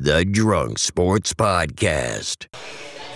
[0.00, 2.46] the Drunk Sports Podcast.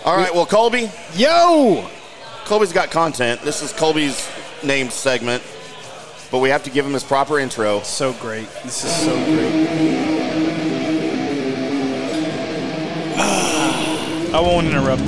[0.05, 1.89] All right, well, Colby, Yo!
[2.45, 3.41] Colby's got content.
[3.41, 4.29] This is Colby's
[4.63, 5.43] named segment,
[6.31, 7.81] but we have to give him his proper intro.
[7.81, 8.47] So great.
[8.65, 9.69] This is so great.
[14.35, 15.01] I won't interrupt.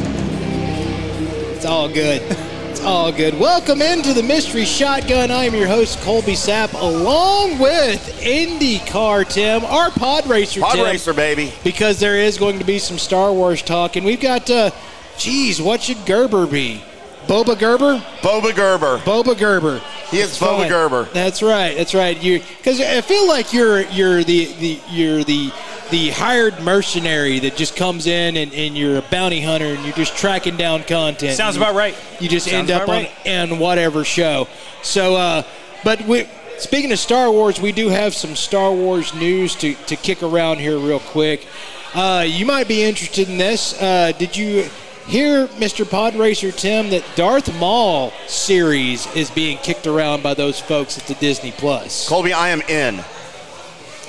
[1.57, 2.23] It's all good.
[2.77, 3.41] It's all good.
[3.41, 5.31] Welcome into the Mystery Shotgun.
[5.31, 10.85] I am your host, Colby Sapp, along with IndyCar Tim, our pod racer Pod Tim,
[10.85, 11.55] racer, baby.
[11.65, 13.97] because there is going to be some Star Wars talk.
[13.97, 14.73] And we've got, uh,
[15.17, 16.83] geez, what should Gerber be?
[17.27, 17.97] Boba Gerber?
[18.21, 18.99] Boba Gerber.
[18.99, 19.81] Boba Gerber.
[20.11, 20.69] He is Boba.
[20.69, 21.05] Gerber.
[21.15, 21.75] That's right.
[21.79, 22.23] That's right.
[22.23, 25.51] You because I feel like you're you're the, the you're the
[25.91, 29.95] the hired mercenary that just comes in and, and you're a bounty hunter and you're
[29.95, 31.37] just tracking down content.
[31.37, 31.95] Sounds about right.
[32.21, 34.49] You just Sounds end up about on, on whatever show.
[34.83, 35.43] So, uh,
[35.85, 36.27] but we.
[36.59, 40.59] Speaking of Star Wars, we do have some Star Wars news to, to kick around
[40.59, 41.47] here real quick.
[41.95, 43.79] Uh, you might be interested in this.
[43.81, 44.67] Uh, did you
[45.07, 45.89] hear, Mr.
[45.89, 51.05] Pod Racer Tim, that Darth Maul series is being kicked around by those folks at
[51.05, 52.09] the Disney Plus?
[52.09, 53.05] Colby, I am in.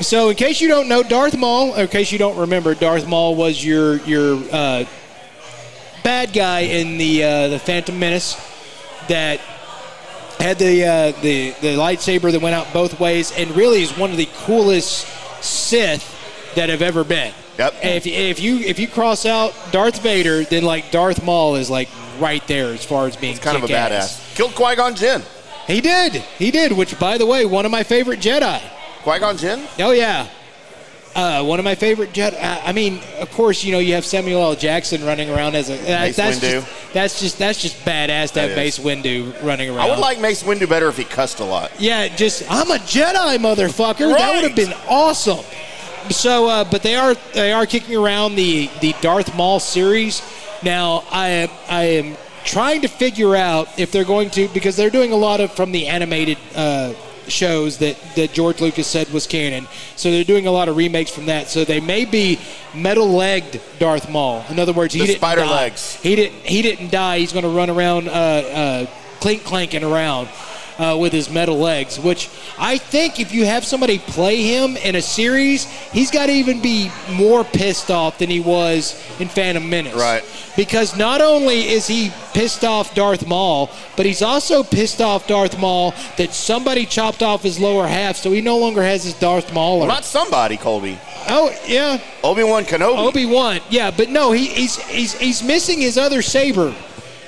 [0.01, 3.07] So, in case you don't know, Darth Maul, or in case you don't remember, Darth
[3.07, 4.85] Maul was your your uh,
[6.03, 8.35] bad guy in the uh, the Phantom Menace
[9.07, 9.39] that
[10.39, 14.11] had the uh, the the lightsaber that went out both ways, and really is one
[14.11, 15.07] of the coolest
[15.43, 16.13] Sith
[16.55, 17.33] that have ever been.
[17.57, 17.73] Yep.
[17.81, 21.69] And if if you if you cross out Darth Vader, then like Darth Maul is
[21.69, 24.35] like right there as far as being It's kind of a badass.
[24.35, 25.23] Killed Qui Gon Jinn.
[25.65, 26.71] He did, he did.
[26.71, 28.61] Which, by the way, one of my favorite Jedi.
[29.03, 29.63] Qui Gon Jinn?
[29.79, 30.27] Oh yeah,
[31.15, 32.33] uh, one of my favorite Jedi.
[32.35, 34.55] Uh, I mean, of course, you know you have Samuel L.
[34.55, 35.73] Jackson running around as a.
[35.73, 36.41] Uh, Mace that's Windu.
[36.61, 38.33] just that's just that's just badass.
[38.33, 38.77] That, That Mace.
[38.79, 39.79] Windu running around.
[39.79, 41.71] I would like Mace Windu better if he cussed a lot.
[41.79, 44.15] Yeah, just I'm a Jedi, motherfucker.
[44.15, 45.43] That would have been awesome.
[46.11, 50.21] So, uh, but they are they are kicking around the the Darth Maul series.
[50.63, 54.89] Now, I am I am trying to figure out if they're going to because they're
[54.89, 56.93] doing a lot of from the animated uh,
[57.31, 59.67] shows that that George Lucas said was canon.
[59.95, 61.47] So they're doing a lot of remakes from that.
[61.47, 62.39] So they may be
[62.73, 64.43] metal legged Darth Maul.
[64.49, 65.51] In other words, he The didn't spider die.
[65.63, 65.95] legs.
[66.01, 67.19] He didn't he didn't die.
[67.19, 68.85] He's going to run around uh, uh,
[69.19, 70.29] clink clanking around
[70.77, 71.99] uh, with his metal legs.
[71.99, 76.31] Which I think if you have somebody play him in a series, he's got to
[76.31, 79.95] even be more pissed off than he was in Phantom Menace.
[79.95, 80.23] Right.
[80.55, 85.59] Because not only is he pissed off Darth Maul, but he's also pissed off Darth
[85.59, 89.53] Maul that somebody chopped off his lower half, so he no longer has his Darth
[89.53, 89.79] Mauler.
[89.79, 90.97] Well, not somebody, Colby.
[91.29, 92.97] oh yeah, Obi Wan Kenobi.
[92.97, 93.59] Obi Wan.
[93.69, 96.73] Yeah, but no, he, he's he's he's missing his other saber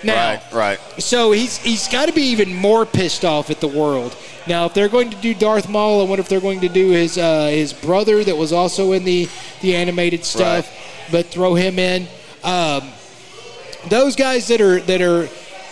[0.04, 0.40] now.
[0.54, 0.80] Right, right.
[1.02, 4.16] So he's he's got to be even more pissed off at the world.
[4.48, 6.90] Now, if they're going to do Darth Maul, I wonder if they're going to do
[6.90, 9.30] his uh, his brother that was also in the
[9.62, 10.68] the animated stuff,
[11.12, 12.08] but throw him in.
[12.44, 12.90] Um,
[13.90, 15.28] those guys that are that are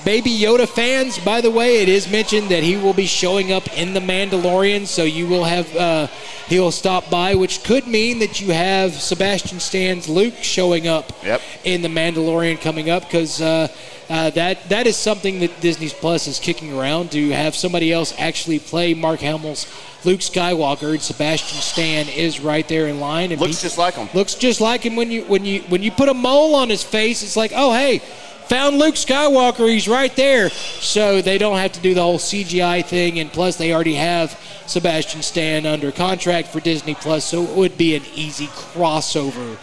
[0.06, 3.68] Baby Yoda fans, by the way, it is mentioned that he will be showing up
[3.78, 6.08] in the Mandalorian, so you will have uh,
[6.48, 11.42] he'll stop by, which could mean that you have Sebastian Stan's Luke showing up Yep.
[11.66, 13.68] in the Mandalorian coming up because uh,
[14.10, 18.14] uh, that that is something that Disney's Plus is kicking around to have somebody else
[18.18, 19.66] actually play Mark Hamill's
[20.06, 23.96] Luke Skywalker and Sebastian Stan is right there in line and Looks he- just like
[23.96, 24.08] him.
[24.14, 26.84] looks just like him when you when you when you put a mole on his
[26.84, 28.02] face it's like oh hey
[28.48, 29.72] found Luke Skywalker.
[29.72, 30.50] He's right there.
[30.50, 34.40] So they don't have to do the whole CGI thing and plus they already have
[34.68, 39.58] Sebastian Stan under contract for Disney Plus so it would be an easy crossover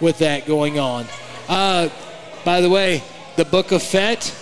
[0.00, 1.06] with that going on.
[1.48, 1.88] Uh,
[2.44, 3.02] by the way
[3.36, 4.34] the Book of Fett?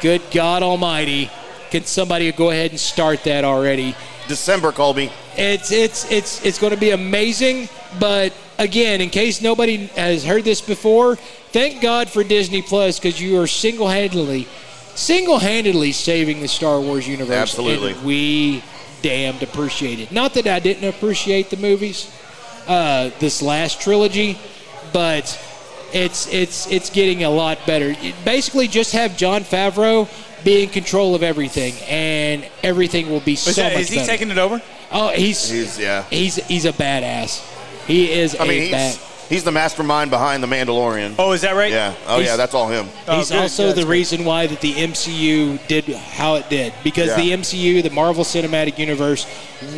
[0.00, 1.30] Good God Almighty.
[1.70, 3.96] Can somebody go ahead and start that already?
[4.28, 5.10] December, Colby.
[5.36, 7.68] it's it's it's it's going to be amazing.
[7.98, 13.20] But again, in case nobody has heard this before, thank God for Disney Plus because
[13.20, 14.46] you are single-handedly,
[14.94, 17.34] single-handedly saving the Star Wars universe.
[17.36, 17.92] Absolutely.
[17.92, 18.62] and we
[19.02, 20.10] damned appreciate it.
[20.12, 22.10] Not that I didn't appreciate the movies,
[22.66, 24.38] uh, this last trilogy,
[24.92, 25.38] but
[25.92, 27.94] it's it's it's getting a lot better.
[28.24, 30.08] Basically, just have Jon Favreau
[30.44, 33.96] be in control of everything, and everything will be so Is, that, much is he
[33.96, 34.06] better.
[34.08, 34.62] taking it over?
[34.90, 36.04] Oh, he's He's yeah.
[36.10, 37.42] he's he's a badass.
[37.86, 38.98] He is I mean, he's bad.
[39.28, 41.14] He's the mastermind behind the Mandalorian.
[41.18, 41.72] Oh, is that right?
[41.72, 41.94] yeah.
[42.06, 42.88] Oh yeah, that's all him.
[43.08, 43.40] Oh, He's good.
[43.40, 43.90] also Yeah, the great.
[43.98, 47.16] reason why that the MCU did how it did because Yeah.
[47.16, 49.26] the MCU, the Marvel Cinematic Universe,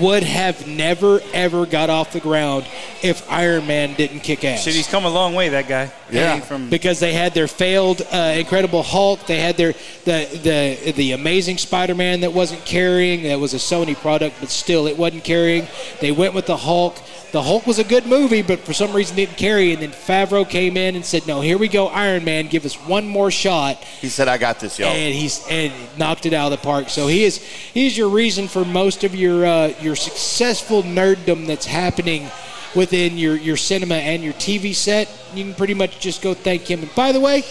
[0.01, 2.67] would have never ever got off the ground
[3.03, 4.65] if Iron Man didn't kick ass.
[4.65, 5.49] Shit, he's come a long way.
[5.51, 5.93] That guy.
[6.11, 6.41] Yeah.
[6.41, 9.75] From because they had their failed uh, Incredible Hulk, they had their
[10.05, 13.23] the the the Amazing Spider-Man that wasn't carrying.
[13.23, 15.69] That was a Sony product, but still it wasn't carrying.
[16.01, 16.97] They went with the Hulk.
[17.33, 19.73] The Hulk was a good movie, but for some reason didn't carry.
[19.73, 22.47] And then Favreau came in and said, "No, here we go, Iron Man.
[22.47, 26.25] Give us one more shot." He said, "I got this, y'all." and he's and knocked
[26.27, 26.89] it out of the park.
[26.89, 31.67] So he is he's your reason for most of your uh, your successful nerddom that's
[31.67, 32.29] happening
[32.75, 35.09] within your your cinema and your TV set.
[35.35, 36.81] You can pretty much just go thank him.
[36.83, 37.43] And by the way,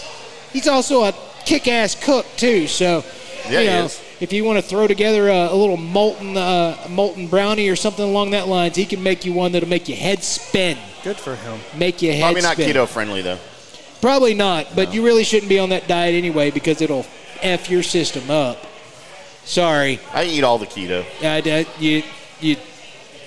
[0.52, 1.14] he's also a
[1.44, 2.66] kick-ass cook too.
[2.66, 3.04] So
[3.48, 3.88] Yeah, you he know.
[4.16, 4.22] Is.
[4.22, 8.04] If you want to throw together a, a little molten uh, molten brownie or something
[8.04, 10.78] along that lines, he can make you one that'll make your head spin.
[11.02, 11.60] good for him.
[11.76, 12.24] Make your head spin.
[12.32, 12.74] Probably not spin.
[12.74, 13.38] keto friendly though.
[14.00, 17.06] Probably not, but you really shouldn't be on that diet anyway because it'll
[17.42, 18.58] f your system up.
[19.44, 21.04] Sorry, I eat all the keto.
[21.22, 22.02] I, I- you
[22.40, 22.56] you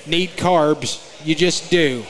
[0.06, 1.06] need carbs.
[1.26, 2.04] You just do.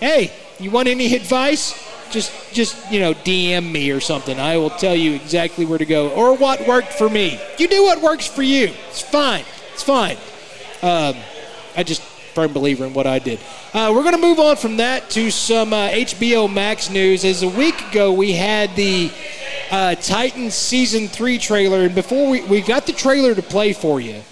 [0.00, 1.74] Hey, you want any advice?
[2.10, 4.38] Just just you know DM me or something.
[4.38, 7.40] I will tell you exactly where to go or what worked for me.
[7.58, 8.72] You do what works for you.
[8.88, 9.44] It's fine.
[9.72, 10.16] It's fine.
[10.82, 11.16] Um,
[11.76, 13.38] I just firm believer in what I did.
[13.74, 17.24] Uh, we're going to move on from that to some uh, HBO Max news.
[17.24, 19.10] As a week ago, we had the
[19.70, 24.00] uh, Titans season three trailer, and before we we got the trailer to play for
[24.00, 24.22] you,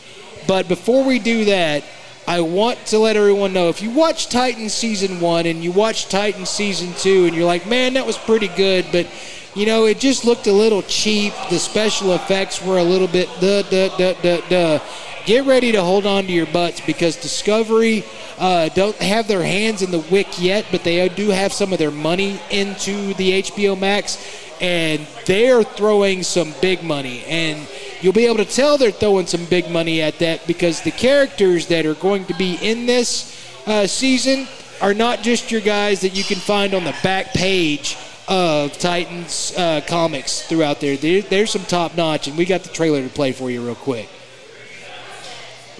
[0.47, 1.85] but before we do that.
[2.29, 6.11] I want to let everyone know if you watch Titan season one and you watch
[6.11, 9.07] Titan season two and you're like, man, that was pretty good, but
[9.55, 11.33] you know, it just looked a little cheap.
[11.49, 14.79] The special effects were a little bit duh, duh, duh, duh, duh.
[15.25, 18.05] Get ready to hold on to your butts because Discovery
[18.39, 21.79] uh, don't have their hands in the wick yet, but they do have some of
[21.79, 24.23] their money into the HBO Max,
[24.61, 27.25] and they are throwing some big money.
[27.25, 27.67] And
[28.01, 31.67] you'll be able to tell they're throwing some big money at that because the characters
[31.67, 33.35] that are going to be in this
[33.67, 34.47] uh, season
[34.81, 37.97] are not just your guys that you can find on the back page
[38.29, 40.97] of Titans uh, comics throughout there.
[40.97, 41.23] there.
[41.23, 44.09] There's some top notch, and we got the trailer to play for you real quick.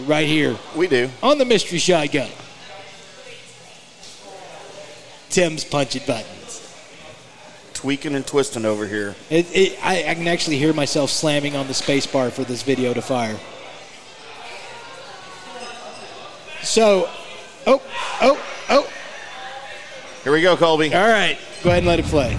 [0.01, 1.11] Right here We do.
[1.23, 2.31] on the mystery shotgun.
[5.29, 6.38] Tim's punching buttons.
[7.79, 9.15] Tweaking and twisting over here.
[9.31, 12.65] It, it, I, I can actually hear myself slamming on the space bar for this
[12.65, 13.39] video to fire.
[16.65, 17.09] So,
[17.69, 17.81] oh,
[18.21, 18.91] oh, oh.
[20.25, 20.93] Here we go, Colby.
[20.93, 22.37] All right, go ahead and let it play.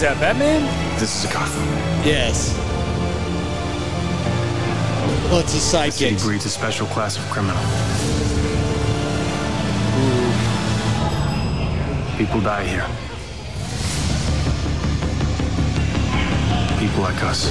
[0.00, 0.62] Is that, Batman?
[0.98, 1.62] This is a Gotham.
[2.08, 2.56] Yes.
[5.28, 6.22] Well, it's a The city sidekick.
[6.22, 7.60] breeds a special class of criminal.
[12.16, 12.86] People die here.
[16.78, 17.50] People like us.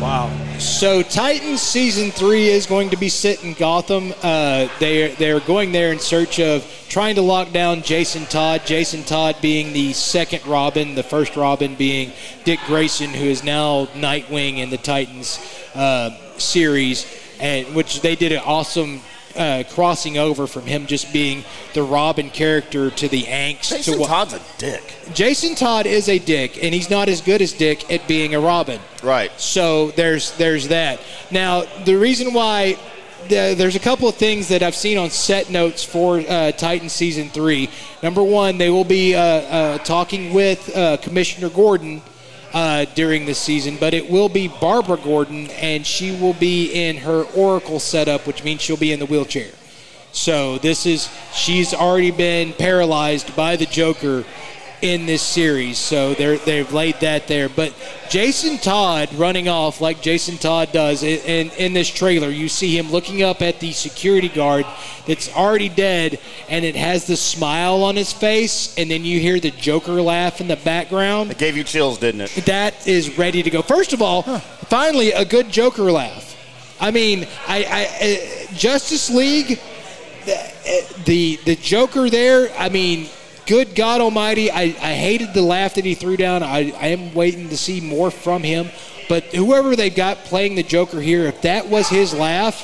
[0.00, 0.39] Wow.
[0.60, 4.12] So Titans season three is going to be set in Gotham.
[4.22, 8.66] Uh, they they're going there in search of trying to lock down Jason Todd.
[8.66, 12.12] Jason Todd being the second Robin, the first Robin being
[12.44, 15.38] Dick Grayson, who is now Nightwing in the Titans
[15.74, 17.06] uh, series,
[17.40, 19.00] and which they did an awesome.
[19.36, 24.00] Uh, crossing over from him just being the Robin character to the angst Jason to
[24.00, 24.82] what Todd's a dick.
[25.14, 28.40] Jason Todd is a dick, and he's not as good as Dick at being a
[28.40, 28.80] Robin.
[29.04, 29.30] Right.
[29.40, 31.00] So there's there's that.
[31.30, 32.76] Now the reason why
[33.28, 36.88] the, there's a couple of things that I've seen on set notes for uh, Titan
[36.88, 37.68] season three.
[38.02, 42.02] Number one, they will be uh, uh, talking with uh, Commissioner Gordon.
[42.52, 46.96] Uh, during this season, but it will be Barbara Gordon, and she will be in
[46.96, 49.52] her Oracle setup, which means she'll be in the wheelchair.
[50.10, 54.24] So this is she's already been paralyzed by the Joker
[54.82, 55.78] in this series.
[55.78, 57.48] So they're they've laid that there.
[57.48, 57.74] But
[58.08, 62.76] Jason Todd running off like Jason Todd does in, in, in this trailer, you see
[62.76, 64.66] him looking up at the security guard
[65.06, 66.18] that's already dead
[66.48, 70.40] and it has the smile on his face, and then you hear the Joker laugh
[70.40, 72.30] in the background It gave you chills, didn't it?
[72.46, 73.62] that is ready to go.
[73.62, 76.36] First of all, finally a good Joker laugh.
[76.80, 79.60] I mean, I, I uh, Justice League,
[80.24, 82.50] the, the the Joker there.
[82.58, 83.08] I mean,
[83.46, 84.50] good God Almighty!
[84.50, 86.42] I, I hated the laugh that he threw down.
[86.42, 88.68] I, I am waiting to see more from him.
[89.08, 92.54] But whoever they've got playing the Joker here, if that was his laugh,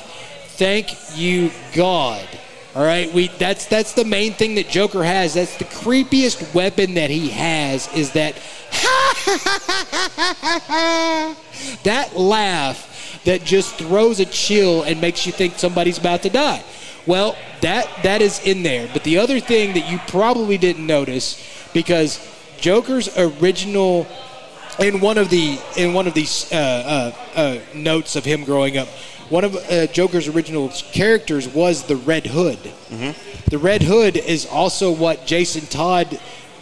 [0.56, 2.26] thank you God.
[2.76, 5.34] All right, we that's that's the main thing that Joker has.
[5.34, 8.34] That's the creepiest weapon that he has is that
[11.84, 16.62] that laugh that just throws a chill and makes you think somebody's about to die.
[17.06, 18.88] Well, that that is in there.
[18.92, 21.40] But the other thing that you probably didn't notice
[21.72, 22.18] because
[22.60, 24.06] Joker's original
[24.78, 26.56] in one of the in one of these uh,
[27.36, 28.88] uh, uh, notes of him growing up,
[29.28, 32.58] one of uh, Joker's original characters was the Red Hood.
[33.48, 36.18] The Red Hood is also what Jason Todd.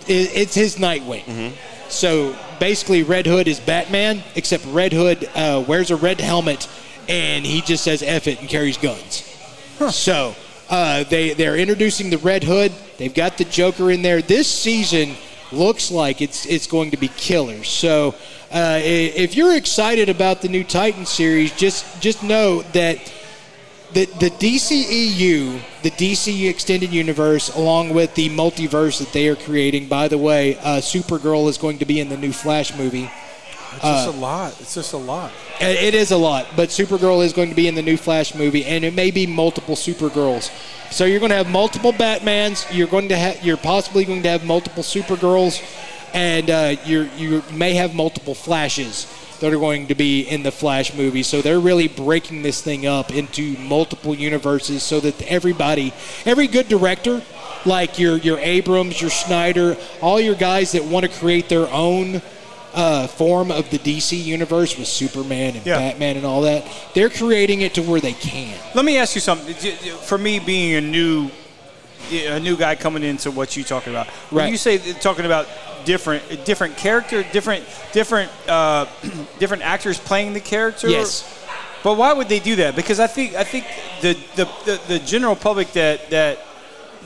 [0.07, 1.53] it's his Nightwing.
[1.89, 6.69] So basically, Red Hood is Batman, except Red Hood uh, wears a red helmet
[7.09, 9.31] and he just says "F it" and carries guns.
[9.91, 10.35] So
[10.71, 12.73] uh, they they're introducing the Red Hood.
[12.99, 14.23] They've got the Joker in there.
[14.23, 15.17] This season
[15.53, 17.65] looks like it's it's going to be killer.
[17.65, 18.15] So
[18.53, 23.13] uh, if you're excited about the new Titan series, just just know that
[23.93, 29.89] the the DCEU, the DC Extended Universe, along with the multiverse that they are creating.
[29.89, 33.11] By the way, uh, Supergirl is going to be in the new Flash movie.
[33.77, 34.61] It's just a lot.
[34.61, 35.31] It's just a lot.
[35.61, 38.35] Uh, It is a lot, but Supergirl is going to be in the new Flash
[38.35, 40.51] movie, and it may be multiple Supergirls.
[40.91, 42.67] So you're going to have multiple Batmans.
[42.73, 43.45] You're going to have.
[43.45, 45.63] You're possibly going to have multiple Supergirls,
[46.13, 49.07] and uh, you're you may have multiple Flashes
[49.41, 51.23] that are going to be in the Flash movie.
[51.23, 55.93] So they're really breaking this thing up into multiple universes, so that everybody,
[56.25, 57.23] every good director,
[57.67, 62.23] like your your Abrams, your Snyder, all your guys that want to create their own
[62.75, 65.79] uh, form of the DC universe with Superman and Yeah.
[65.79, 66.65] Batman and all that.
[66.95, 68.55] They're creating it to where they can.
[68.75, 69.55] Let me ask you something.
[70.03, 71.31] For me, being a new
[72.13, 74.51] a new guy coming into what you're talking about, when Right.
[74.53, 75.47] you say talking about
[75.85, 78.87] different different character, different different uh,
[79.39, 80.89] different actors playing the character.
[80.89, 81.25] Yes.
[81.83, 82.77] But why would they do that?
[82.77, 83.65] Because I think I think
[84.01, 86.39] the the, the, the general public that that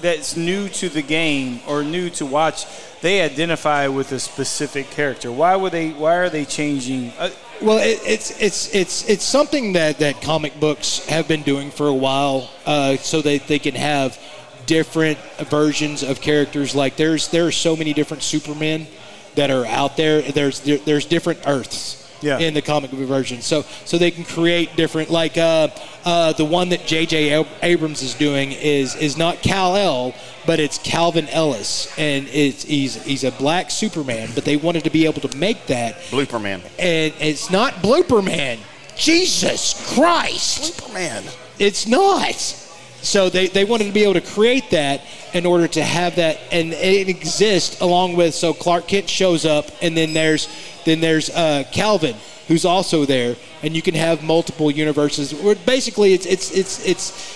[0.02, 2.67] that's new to the game or new to watch,
[3.00, 5.31] they identify with a specific character.
[5.31, 5.90] Why would they?
[5.90, 7.12] Why are they changing?
[7.19, 11.71] Uh, Well, it, it's it's it's it's something that, that comic books have been doing
[11.73, 14.19] for a while, uh, so that they can have
[14.67, 15.19] different
[15.50, 16.75] versions of characters.
[16.75, 18.87] Like there's there are so many different Supermen
[19.35, 20.23] that are out there.
[20.23, 22.08] There's there, there's different Earths.
[22.21, 22.39] Yeah.
[22.39, 25.09] In the comic book version, so so they can create different.
[25.11, 25.69] Like uh,
[26.05, 27.45] uh, the one that J.J.
[27.63, 30.15] Abrams is doing is is not Kal-El,
[30.47, 34.31] but it's Calvin Ellis, and it's he's he's a black Superman.
[34.35, 36.61] But they wanted to be able to make that Blooper man.
[36.79, 38.59] and it's not Blooper Man.
[38.97, 40.77] Jesus Christ!
[40.81, 41.25] Blooper man.
[41.61, 42.65] It's not.
[43.00, 45.02] So they, they wanted to be able to create that
[45.33, 49.67] in order to have that and it exists along with so Clark Kent shows up
[49.83, 50.49] and then there's
[50.85, 52.17] then there's uh, Calvin
[52.49, 55.35] who's also there and you can have multiple universes.
[55.35, 57.35] Where basically it's it's it's it's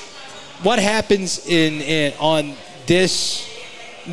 [0.62, 2.54] what happens in, in on
[2.86, 3.48] this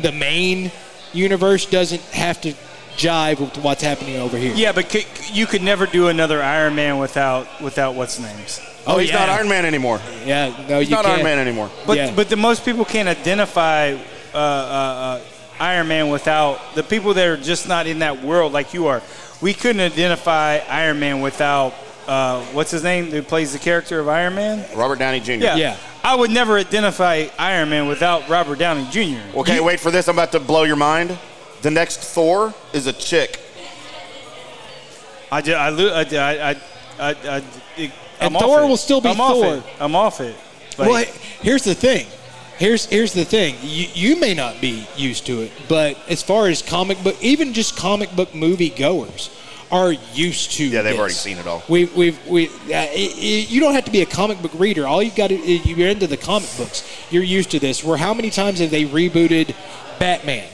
[0.02, 0.70] the main
[1.12, 2.54] universe doesn't have to
[2.96, 4.52] jive with what's happening over here.
[4.54, 8.60] yeah, but c- you could never do another Iron Man without without what's names.
[8.94, 9.28] Oh, he's not.
[9.28, 10.00] Iron Man anymore.
[10.24, 11.16] Yeah, no, He's you not can't.
[11.16, 11.70] Iron Man anymore.
[11.86, 12.12] But Yeah.
[12.14, 15.20] but the most people can't identify uh, uh, uh,
[15.60, 19.02] Iron Man without the people that are just not in that world like you are.
[19.40, 21.74] We couldn't identify Iron Man without
[22.06, 24.64] uh, what's his name who plays the character of Iron Man.
[24.76, 25.32] Robert Downey Jr.
[25.32, 25.56] Yeah.
[25.56, 25.76] Yeah.
[26.02, 29.20] I would never identify Iron Man without Robert Downey Jr.
[29.34, 30.08] Well, can't wait for this.
[30.08, 31.16] I'm about to blow your mind.
[31.62, 33.38] The next Thor is a chick.
[35.30, 36.56] I, just, I, lo- I, I, I,
[36.98, 37.42] I, I,
[37.78, 37.84] I'm
[38.20, 38.66] And off Thor it.
[38.68, 39.54] will still be I'm off Thor.
[39.56, 39.62] it.
[39.80, 40.36] I'm off it.
[40.78, 41.04] Like, well,
[41.42, 42.06] here's the thing.
[42.58, 43.54] Here's here's the thing.
[43.62, 47.52] You, you may not be used to it, but as far as comic book, even
[47.54, 49.30] just comic book movie goers
[49.72, 50.64] are used to.
[50.64, 50.98] Yeah, they've this.
[51.00, 51.62] already seen it all.
[51.70, 52.48] We've we've we.
[52.48, 54.86] Uh, i- i- you don't have to be a comic book reader.
[54.86, 56.84] All you got to you're into the comic books.
[57.10, 57.82] You're used to this.
[57.82, 59.54] Where how many times have they rebooted
[59.98, 60.46] Batman?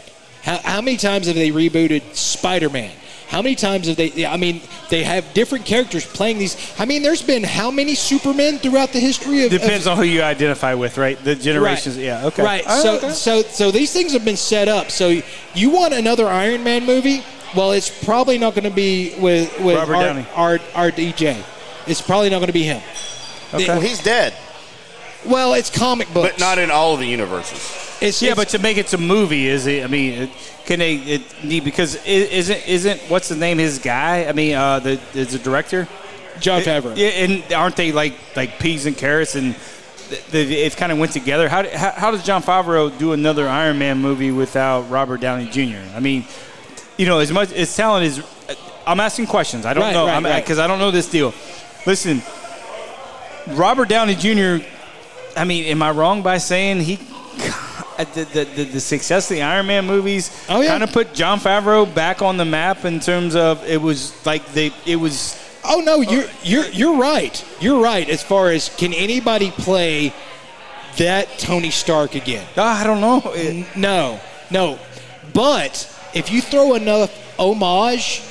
[0.42, 2.92] How, how many times have they rebooted Spider Man?
[3.28, 4.24] How many times have they?
[4.24, 6.56] I mean, they have different characters playing these.
[6.78, 9.52] I mean, there's been how many Supermen throughout the history of?
[9.52, 11.22] of- depends on who you identify with, right?
[11.24, 11.96] The generations.
[11.96, 12.04] Right.
[12.04, 12.26] Yeah.
[12.26, 12.42] Okay.
[12.44, 12.66] Right.
[12.66, 13.10] All So okay.
[13.10, 14.90] so so these things have been set up.
[14.90, 15.20] So
[15.54, 17.24] you want another Iron Man movie?
[17.56, 20.26] Well, it's probably not going to be with with Robert our, Downey.
[20.34, 21.42] our our DJ.
[21.86, 22.82] It's probably not going to be him.
[23.52, 24.34] Well, he's dead,
[25.24, 27.85] Well, it's comic books, but not in all of the universes.
[28.00, 29.82] It's, Yeah, it's- but to make it a movie, is it?
[29.84, 30.30] I mean, it,
[30.66, 30.96] can they?
[30.96, 33.58] It need because isn't isn't what's the name?
[33.58, 34.26] His guy.
[34.26, 35.88] I mean, uh, the is the director.
[36.40, 36.94] Jon Favreau.
[36.96, 39.54] Yeah, and aren't they like like peas and carrots and
[40.10, 41.48] th- th- it kind of went together?
[41.48, 45.78] How, how how does Jon Favreau do another Iron Man movie without Robert Downey Jr.?
[45.96, 46.24] I mean,
[46.98, 48.22] you know, as much as talent is
[48.86, 49.64] I'm asking questions.
[49.64, 50.44] I don't Right, know right, right.
[50.44, 51.32] because I don't know this deal.
[51.86, 52.20] Listen,
[53.48, 54.64] Robert Downey Jr.
[55.36, 56.98] I mean, am I wrong by saying he?
[57.96, 60.68] The, the, the, the success of the Iron Man movies Oh, yeah.
[60.68, 64.44] kind of put Jon Favreau back on the map in terms of it was like
[64.52, 67.42] they it was Oh no, you're you're you're right.
[67.60, 68.08] You're right.
[68.08, 70.12] As far as can anybody play
[70.98, 72.46] that Tony Stark again?
[72.56, 74.78] ah, I don't know It- No, no.
[75.34, 75.72] But
[76.14, 78.22] if you throw enough homage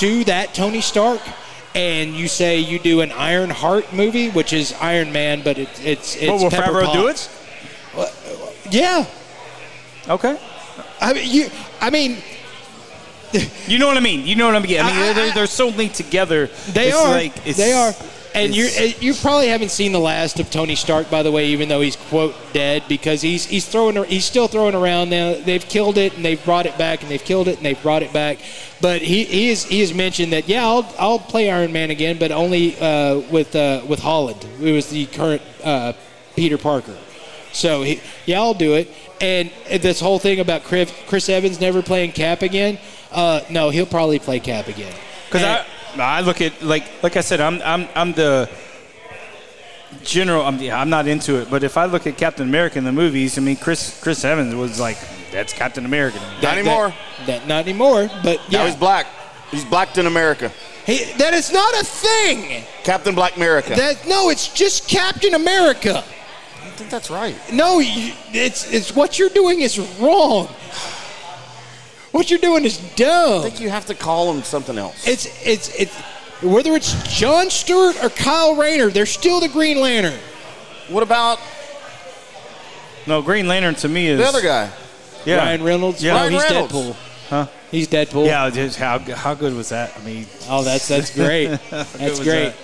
[0.00, 1.20] to that Tony Stark,
[1.74, 5.68] and you say you do an Iron Heart movie, which is Iron Man, but it,
[5.84, 7.33] it's it's But will Pepper Favreau do Potts.
[8.74, 9.06] Yeah,
[10.08, 10.38] okay.
[11.00, 11.50] I mean you.
[11.80, 12.18] I mean
[13.66, 14.26] You know what I mean.
[14.26, 14.78] You know what I mean.
[14.80, 16.46] I mean, I- I- they're, they're so linked together.
[16.72, 17.10] They It's are.
[17.10, 17.92] Like, it's, they are.
[18.36, 18.64] And you
[19.00, 21.94] you probably haven't seen the last of Tony Stark, by the way, even though he's
[21.94, 25.34] quote dead, because he's he's throwing he's still throwing around now.
[25.34, 28.02] They've killed it and they've brought it back, and they've killed it and they've brought
[28.02, 28.38] it back.
[28.80, 32.18] But he he is he has mentioned that yeah, I'll I'll play Iron Man again,
[32.18, 35.92] but only uh, with uh, with Holland, who is the current uh,
[36.34, 36.96] Peter Parker.
[37.54, 38.88] So he, yeah, I'll do it.
[39.20, 42.78] And this whole thing about Chris, Chris Evans never playing Cap again,
[43.12, 44.92] uh, no, he'll probably play Cap again.
[45.26, 45.64] Because I,
[45.98, 48.50] I look at like like I said, I'm I'm I'm the
[50.02, 50.44] general.
[50.44, 52.92] I'm yeah, I'm not into it, but if I look at Captain America in the
[52.92, 54.98] movies, I mean Chris Chris Evans was like
[55.30, 56.18] that's Captain America.
[56.18, 56.42] to me.
[56.42, 56.88] Not anymore.
[57.18, 58.08] That, that- not anymore.
[58.22, 59.06] But Now yeah, he's black.
[59.50, 60.50] He's blacked in America.
[60.86, 62.64] He- that is not a thing.
[62.82, 63.74] Captain Black America.
[63.74, 66.04] That no, it's just Captain America.
[66.74, 67.36] I think that's right.
[67.52, 70.48] No, you, it's it's what you're doing is wrong.
[72.10, 73.42] What you're doing is dumb.
[73.42, 75.06] I think you have to call him something else.
[75.06, 75.94] It's it's it's
[76.42, 80.18] whether it's John Stewart or Kyle Rayner, they're still the Green Lantern.
[80.88, 81.38] What about
[83.06, 84.68] No, Green Lantern to me is the other guy?
[85.24, 86.02] Yeah, Ryan Reynolds.
[86.02, 86.14] Yeah.
[86.24, 86.72] Oh, no, he's Reynolds.
[86.72, 86.96] Deadpool.
[87.28, 87.46] Huh?
[87.70, 88.26] He's Deadpool.
[88.26, 89.96] Yeah, just how how good was that?
[89.96, 91.46] I mean, Oh, that's that's great.
[91.70, 92.48] that's great.
[92.50, 92.54] that?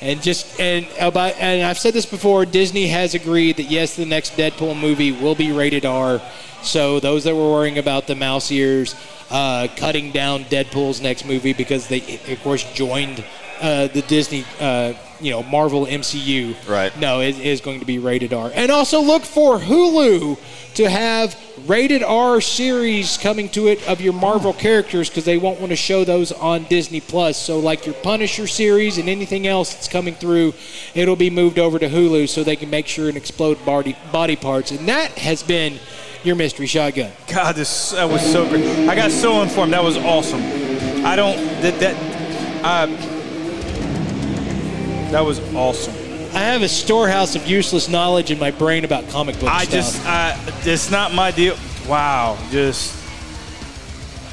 [0.00, 2.44] And just and about and I've said this before.
[2.44, 6.20] Disney has agreed that yes, the next Deadpool movie will be rated R.
[6.62, 8.94] So those that were worrying about the mouse ears
[9.30, 13.24] uh, cutting down Deadpool's next movie because they of course joined
[13.60, 16.54] uh, the Disney uh, you know Marvel MCU.
[16.68, 16.96] Right.
[16.98, 18.50] No, it is going to be rated R.
[18.54, 20.38] And also look for Hulu
[20.74, 25.58] to have rated R series coming to it of your Marvel characters because they won't
[25.58, 27.36] want to show those on Disney Plus.
[27.36, 30.52] So like your Punisher series and anything else that's coming through,
[30.94, 34.36] it'll be moved over to Hulu so they can make sure and explode body body
[34.36, 34.70] parts.
[34.70, 35.78] And that has been
[36.24, 37.12] your mystery shotgun.
[37.28, 38.66] God, this that was so great.
[38.88, 39.72] I got so informed.
[39.72, 40.42] That was awesome.
[41.06, 43.15] I don't that that uh,
[45.16, 45.94] that was awesome.
[46.34, 49.72] I have a storehouse of useless knowledge in my brain about comic book I stuff.
[49.72, 50.36] just, uh,
[50.70, 51.56] it's not my deal.
[51.88, 52.94] Wow, just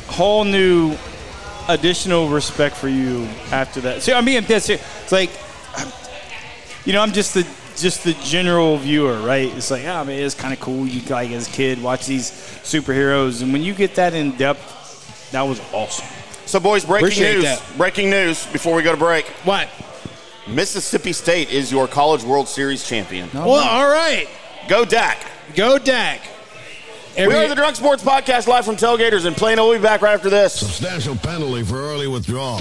[0.08, 0.98] whole new
[1.70, 4.02] additional respect for you after that.
[4.02, 4.82] See, I mean, that's it.
[5.04, 5.30] It's like,
[6.84, 9.56] you know, I'm just the just the general viewer, right?
[9.56, 10.86] It's like, yeah, I mean, it's kind of cool.
[10.86, 15.32] You like as a kid watch these superheroes, and when you get that in depth,
[15.32, 16.06] that was awesome.
[16.46, 17.44] So, boys, breaking Appreciate news.
[17.46, 17.64] that.
[17.78, 19.28] Breaking news before we go to break.
[19.46, 19.70] what?
[20.48, 23.30] Mississippi State is your College World Series champion.
[23.34, 24.28] Well, all right.
[24.68, 25.26] Go Dak.
[25.56, 26.22] Go Dak.
[27.18, 29.68] we are the Drunk Sports Podcast live from Tailgaters in Plano.
[29.68, 30.54] We'll be back right after this.
[30.54, 32.60] Substantial penalty for early withdrawal.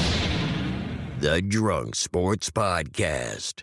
[1.19, 3.55] The Drunk Sports Podcast.